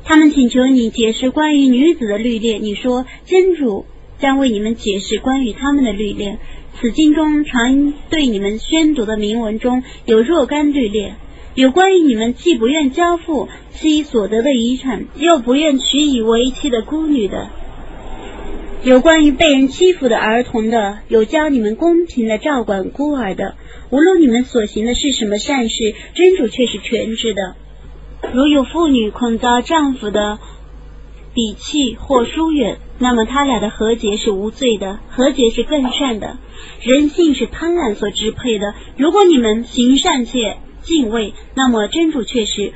[0.03, 3.85] 他们请求你解释关于女子的律例，你说真主。
[4.19, 6.37] 将为你们解释关于他们的律例。
[6.75, 11.13] 此经中常对你们宣读的铭文中有若干律例，
[11.55, 17.49] 有关于你们既不愿交付妻所得的遗产，又不愿娶以为妻的孤女的；
[18.83, 23.53] 有关于被人欺负的儿童的，有教你们公平的照管孤儿的。
[23.91, 27.55] 无论你们所行的是什么善事，真主却是全知的。
[28.33, 30.39] 如有妇女恐遭丈夫的
[31.35, 32.79] 鄙弃或疏远。
[32.97, 36.37] 那么他俩的和解是无罪的，和解是更善的。
[36.81, 38.73] 人性是贪婪所支配的。
[38.97, 42.73] 如果你们行善且敬畏，那么真主却是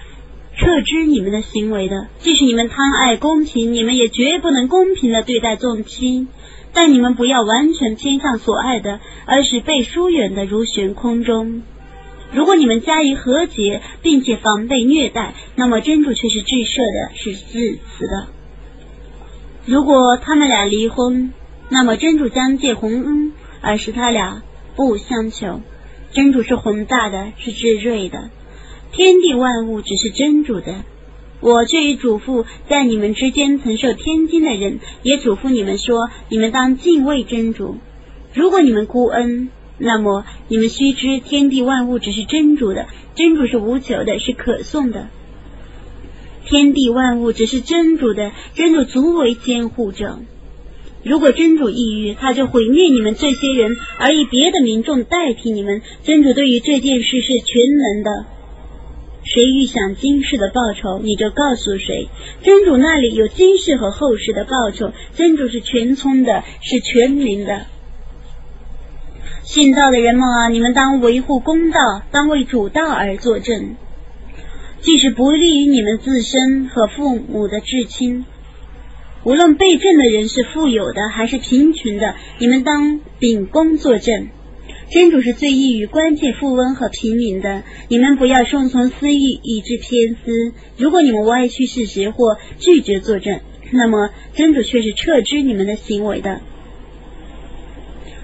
[0.57, 2.07] 撤知你们的行为的。
[2.19, 6.27] 即使你们贪爱公平，你们也绝不能公平的对待众亲。
[6.73, 11.63] 但你们不要完全偏向所爱的，而是被疏远的如悬空中。
[12.33, 18.27] 如果你们加以和解，并且防备虐待，那么真主却是至赦的，是至慈的。
[19.65, 21.31] 如果他们俩离婚，
[21.69, 24.43] 那么真主将借洪恩，而使他俩
[24.75, 25.61] 不相求。
[26.11, 28.29] 真主是宏大的，是至睿的，
[28.95, 30.83] 天地万物只是真主的。
[31.41, 37.75] 我却已嘱咐在你们之间曾受天经的人，也嘱咐你们说：你们当敬畏真主。
[38.33, 45.09] 如果你们孤恩，那么你们须知天地万物只是真主的，真主是无求的，是可颂的。
[46.45, 50.19] 天地万物只是真主的，真主足为监护者。
[51.03, 55.81] 如果真主抑郁，他就毁灭你们这些人，而以别的民众代替你们。
[56.03, 58.25] 真主对于这件事是全能的。
[59.25, 62.09] 谁预想今世的报酬，你就告诉谁。
[62.43, 64.93] 真主那里有今世和后世的报酬。
[65.15, 67.65] 真主是全聪的，是全民的。
[69.41, 73.75] 信道的人们啊，你们当维护公道，当为主道而作证。
[74.81, 78.25] 即使不利于你们自身和父母的至亲，
[79.23, 84.27] 无论被证的人是富有的还是贫穷的，你们当秉公作证。
[84.89, 90.53] 真主是最易于关切富翁和平民的，你们不要顺从私欲以致偏私。
[90.77, 93.39] 如果你们歪曲事实或拒绝作证，
[93.71, 96.41] 那么真主却是撤之你们的行为的。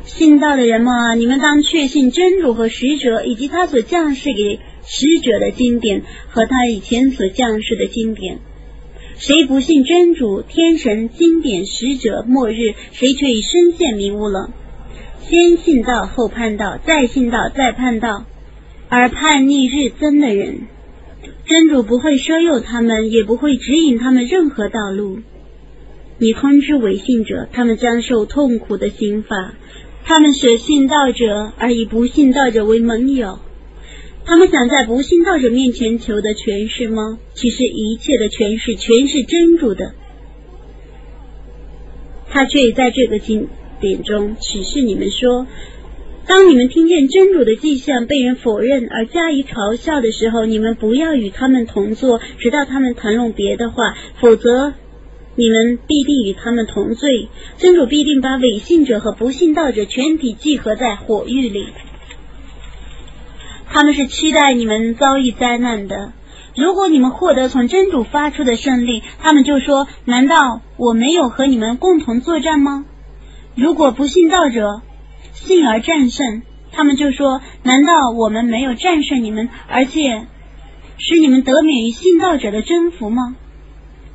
[0.06, 4.60] 信道的人们啊，你们当确信真主和使者以及他所降世给。
[4.84, 8.40] 使者的经典和他以前所降世的经典，
[9.16, 14.52] 谁不信真主、天神、经典、使者、末日，谁却已身陷迷雾了。
[15.32, 18.26] 先信道后叛道，再信道再叛道，
[18.90, 20.68] 而叛逆日增的人，
[21.46, 25.20] 真主不会收诱他们，也不会指引他们任何道路。
[26.18, 29.54] 你通知违信者，他们将受痛苦的刑罚。
[30.04, 33.40] 他们舍信道者，而以不信道者为盟友。
[34.26, 37.20] 他们想在不信道者面前求得权势吗？
[37.36, 39.94] 其实一切的权势全是真主的，
[42.30, 43.48] 他却在这个经
[43.82, 45.48] 典中启示你们说：
[46.28, 54.74] 当你们听见真主的迹象被人否认而加以嘲笑的时候，你们不要与他们同坐，直到他们谈论别的话，否则
[55.36, 57.28] 你们必定与他们同罪。
[57.58, 61.66] 真主必定把伪信者和不信道者全体集合在火狱里。
[63.68, 66.14] 他们是期待你们遭遇灾难的。
[66.56, 72.86] 如果你们获得从真主发出的胜利，他们就说：“难道我没有和你们共同作战吗？”
[73.56, 74.82] 如果不信道者
[75.34, 76.42] 信而战胜，
[76.72, 80.28] 他们就说：难道我们没有战胜你们，而且
[80.98, 83.36] 使你们得免于信道者的征服吗？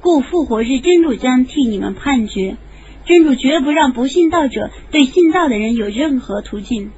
[0.00, 2.56] 故复活日真主将替你们判决，
[3.04, 6.90] 真主绝不让不信道者对信道的人有任何途径。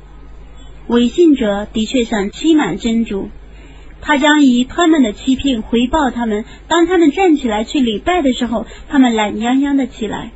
[0.86, 3.30] 违信者的确想欺瞒真主，
[4.00, 6.44] 他将以他们的欺骗回报他们。
[6.66, 10.30] 当他们站起来去礼拜的时候，他们懒洋洋的起来；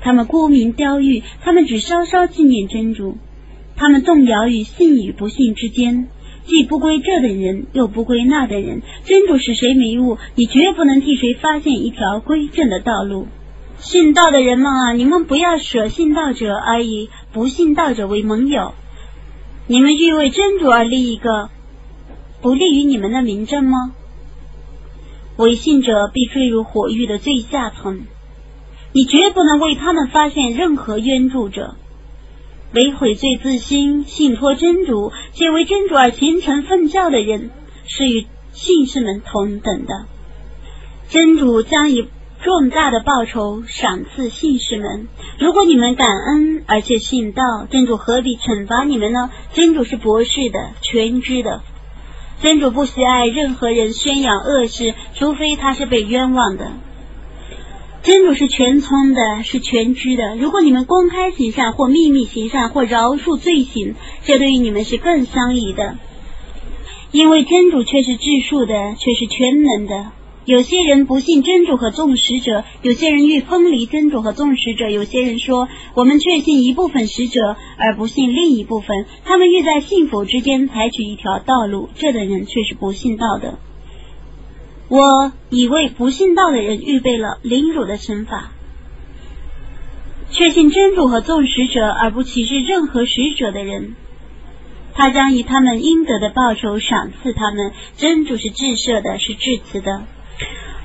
[0.00, 3.16] 他们沽名钓誉，他们只稍稍纪念真主；
[3.76, 6.08] 他们动摇于信与不信之间，
[6.44, 8.82] 既不归这等人，又不归那等人。
[9.04, 13.26] 真主使谁迷雾，你绝不能替谁发现一条归正的道路。
[13.78, 18.74] 信道的人们啊，你们不要舍信道者而以不信道者为盟友。
[19.66, 21.50] 你们欲为真主而立一个
[22.40, 23.92] 不利于你们的名证吗？
[25.36, 28.00] 违信者必坠入火狱的最下层。
[28.92, 31.76] 你绝不能为他们发现任何冤助者。
[32.72, 37.50] 为悔罪自新、信托真主且为真主而虔诚奉教的人，
[37.86, 40.06] 是与信士们同等的。
[41.08, 42.08] 真主将以。
[42.40, 45.08] 重大的报酬赏赐信士们。
[45.40, 49.28] 如果你们感恩而且信道，真主何必惩罚你们呢？
[49.54, 51.62] 真主是博士的、全知的。
[52.40, 56.70] 真主不喜爱任何人宣扬恶事，除非他是被冤枉的。
[58.08, 60.34] 真主是全聪的，是全知的。
[60.36, 65.98] 如果你们公开行善或秘密行善或饶恕罪行，这对于你们是更相宜的，
[67.12, 70.12] 因为真主却是智数的，却是全能的。
[70.46, 83.58] 有些人不信真主和众使者，有些人欲分离真主和众使者，有些人说我们确信一部分使者而不信另一部分，他们欲在信否之间采取一条道路，这等人却是不信道的。
[84.88, 88.52] 我已为不信道的人预备了凌辱的惩罚。
[90.30, 93.96] 确信真主和众使者而不歧视任何使者的人，
[94.94, 97.72] 他将以他们应得的报酬赏赐他们。
[97.96, 100.02] 真主是至赦的，是至慈的。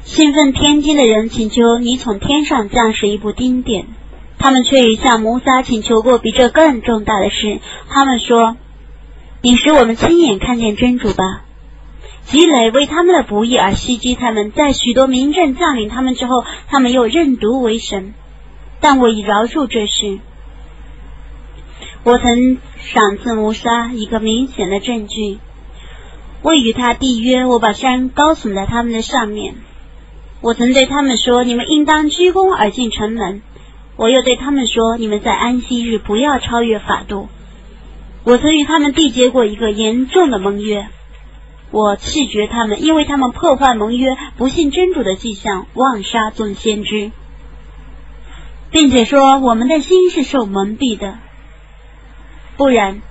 [0.04, 3.88] 兴奋天津的人请求你从天上降世一部经典，
[4.38, 7.60] 他们却已向摩萨请求过比这更重大的事。
[7.90, 8.58] 他们说
[9.42, 11.46] ：“你使我们亲眼看见真主吧。”
[12.26, 18.14] 积累为他们的不义而袭击他们，在许多民政降临他们之后，他们又认毒为神。
[18.80, 20.20] 但我已饶恕这事。
[22.04, 25.40] 我曾赏赐摩沙一个明显的证据。
[26.42, 29.56] 我与他缔约，我把山高耸在他们的上面。
[30.42, 33.42] 我曾对他们说：“你们应当鞠躬而进城门。”
[33.96, 37.30] 我又对他们说：“你们在安息日不要超越法度。”
[38.26, 40.88] 我曾与他们缔结过一个严重的盟约。
[41.74, 47.12] 我弃绝他们，因为他们破坏盟约，不信真主的迹象，妄杀众先知，
[48.70, 51.18] 并且说我们的心是受蒙蔽的。
[52.56, 53.02] 不然。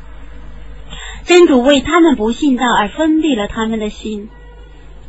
[1.24, 4.28] 真主为他们不信道而封闭了他们的心，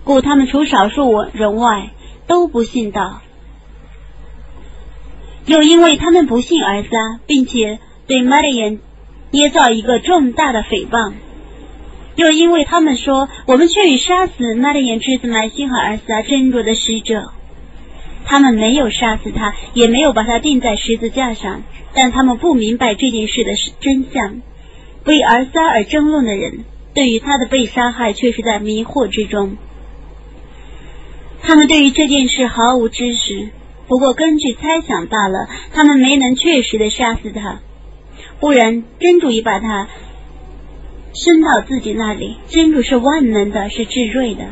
[0.04, 1.90] 故他们除少数人外
[2.28, 3.22] 都不信道。
[5.48, 8.78] 又因为他们不信而杀，并且对玛利亚
[9.32, 11.14] 捏造一个重大的诽谤；
[12.16, 17.32] 又因为他们说我们却已杀死玛利亚之子麦西和儿撒真主的使者，
[18.26, 24.42] 他们没有杀死他，也没有把他钉在十字架上，但他们不明白这件事的真相。
[25.06, 29.58] 为儿撒而争论的人，对于他的被杀害却是在迷惑之中。
[31.42, 33.50] 他们对于这件事毫无知识，
[33.88, 35.50] 不过根据猜想罢了。
[35.74, 37.60] 他们没能确实的杀死他，
[38.40, 39.90] 不然真主已把他
[41.14, 42.36] 伸到自己那里。
[42.48, 44.46] 真主是万能的，是至睿的。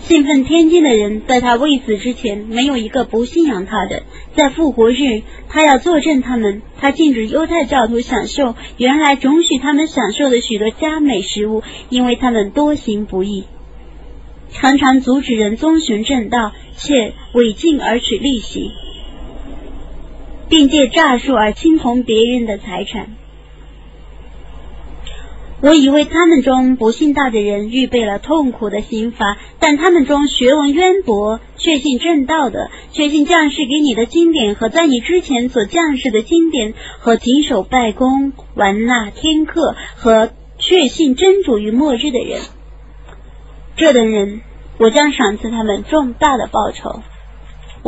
[0.00, 4.04] 信奉天经的人，在他未死之前，没有一个不信仰他的。
[4.36, 6.62] 在复活日，他要作证他们。
[6.78, 13.46] 他禁止犹太教徒享受原来准许他们享受的许多佳美食物，因为他们多行不义，
[14.52, 18.70] 常常阻止人遵循正道，且违禁而取利息，
[20.48, 23.16] 并借诈术而侵从别人的财产。
[25.62, 42.40] 我以为他们中不信道的人预备了痛苦的刑罚，但他们中学问渊博、确信正道的、确信将士给你的经典和在你之前所降世的经典和谨守拜功、玩纳天课和确信真主与末日的人，
[43.76, 44.42] 这等人，
[44.78, 47.00] 我将赏赐他们重大的报酬。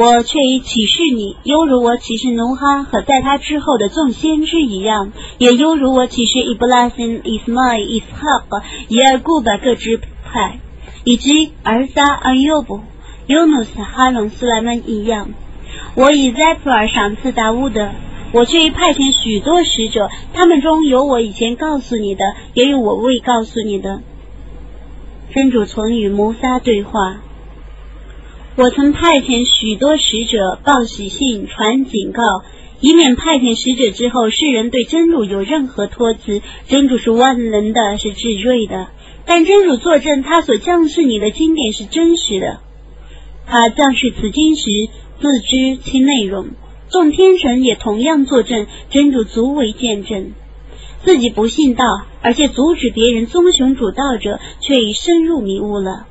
[0.01, 10.61] 我却已启示你，犹如我启示努哈和在他之后的众先知一样，也犹如我启示伊布拉辛、伊斯迈、伊斯哈和耶尔古巴各支派，
[11.03, 12.78] 以及尔撒、阿尤布、
[13.26, 15.30] 尤努斯、哈隆、斯莱曼一样。
[15.96, 17.88] 我以在普尔赏赐达乌德，
[18.30, 24.01] 我却已派遣许多使者，他们中有我以前告诉你的，也有我未告诉你的。
[25.34, 27.16] 真主曾与摩萨对话。
[28.59, 32.24] 我曾派遣许多使者报喜信、传警告，
[32.80, 36.42] 以免派遣使者之后，世人对真主有任何托辞。
[36.66, 38.88] 真主是万能的，是至睿的。
[39.26, 42.59] 但真主作证，他所降示你的经典是真实的。
[43.46, 44.64] 他降示此经时，
[45.20, 46.48] 自知其内容。
[46.90, 50.32] 众天神也同样作证，真主足为见证。
[51.04, 51.84] 自己不信道，
[52.22, 56.09] 而且阻止别人遵循主道者，却已深入迷雾了。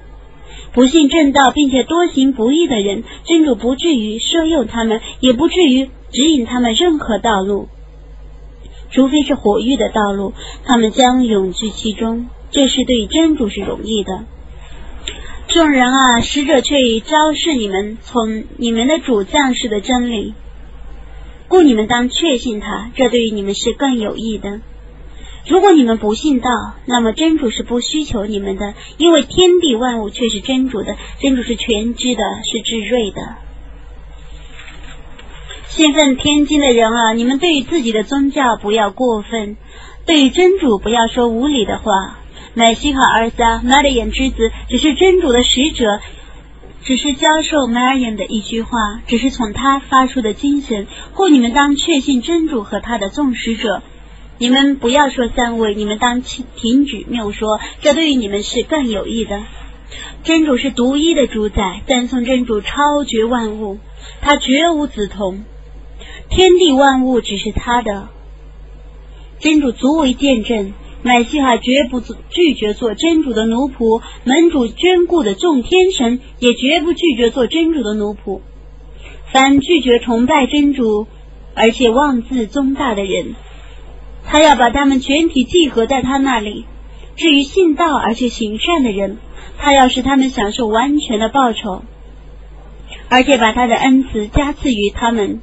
[0.73, 7.67] 不信正道并且多行不义的人，真主不至于摄诱他们，也不至于指引他们任何道路，
[8.91, 10.33] 除非是火狱的道路，
[10.65, 12.27] 他们将永居其中。
[12.51, 14.23] 这是对真主是容易的。
[15.47, 20.33] 众人啊，使者却已昭示你们从你们的主将士的真理，
[21.47, 24.59] 故你们当确信他，这对于你们是更有益的。
[25.47, 26.49] 如果你们不信道，
[26.85, 33.35] 那么真主是不需求你们的，因为天地万物却是真主的，真主是全知的，是至睿的。
[35.69, 39.57] 信奉天经的人啊，你们对于自己的宗教不要过分，
[40.05, 42.17] 对于真主不要说无理的话。
[42.53, 46.01] 乃西哈儿子玛利眼之子，只是真主的使者，
[46.83, 50.87] 只是教授玛利眼的一句话，只是从他发出的精神。
[51.13, 53.83] 或你们当确信真主和他的众使者。
[54.39, 59.41] 你们不要说三位，你们当停停止谬说，这对于你们是更有益的。
[60.23, 63.79] 真主是独一的主宰，赞颂真主超绝万物，
[64.21, 65.43] 他绝无子同，
[66.29, 68.09] 天地万物只是他的。
[69.39, 70.73] 真主足为见证，
[71.03, 78.41] 乃西哈绝不拒绝做真主的奴仆，门主眷顾的众天神也绝不拒绝做真主的奴仆。
[79.31, 81.07] 凡拒绝崇拜真主，
[81.55, 83.35] 而且妄自尊大的人。
[84.27, 86.65] 他要把他们全体集合在他那里。
[87.15, 89.17] 至于信道而且行善的人，
[89.57, 91.81] 他要使他们享受完全的报酬，
[93.09, 95.41] 而且把他的恩慈加赐于他们。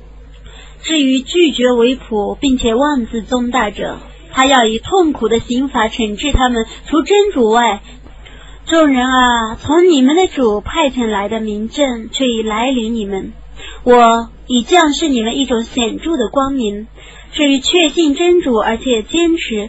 [0.83, 3.99] 至于拒绝为仆并且妄自尊大者，
[4.31, 6.67] 他要以痛苦的刑罚惩治他们。
[6.87, 7.81] 除真主外，
[8.67, 13.33] 众人啊，从你们的主派遣来的明证却已来临你们。
[13.83, 16.87] 我已降示你们一种显著的光明。
[17.35, 19.69] 至于确信真主而且坚持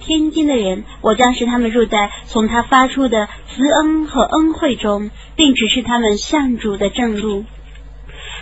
[0.00, 7.44] 天经的人，我将使他们入在从他发出的慈恩和恩惠中，并指示他们向主的正路。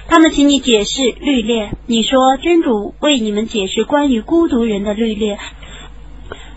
[0.08, 5.38] 他们请你解释律列，你说真主为你们解释关于孤独人的律列。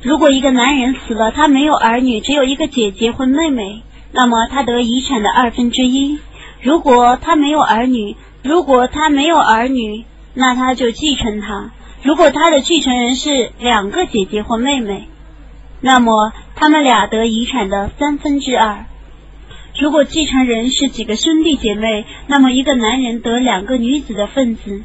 [0.02, 6.20] 如果一个男人死了，他没有儿女，只有一个姐姐或妹妹，那么他得遗产的二分之一。
[6.62, 11.72] 如果他没有儿女，如果他没有儿女，那他就继承他。
[12.04, 15.08] 如果他的继承人是两个姐姐或妹妹，
[15.80, 18.86] 那么他们俩得遗产的三分之二；
[19.80, 24.82] 如果继承人是几个兄弟姐妹，那么一个男人得两个女子的份子。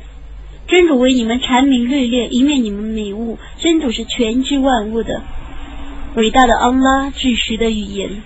[0.68, 3.38] 真主为你们阐明律列，以免你们迷雾。
[3.56, 5.22] 真主是全知万物的，
[6.14, 8.22] 伟大的安拉，至实的语言。